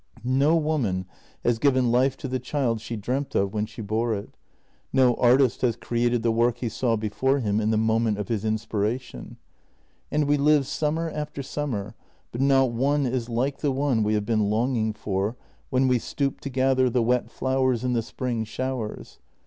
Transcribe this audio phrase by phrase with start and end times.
[0.23, 1.05] No woman
[1.43, 4.35] has given life to the child she dreamt of when she bore it—
[4.91, 8.43] no artist has created the work he saw before him in the moment of his
[8.43, 9.37] inspiration.
[10.09, 11.93] And we live sum mer after summer,
[12.31, 15.35] but not one is like the one we have been longing for
[15.69, 19.19] when we stooped to gather the wet flowers in the spring showers.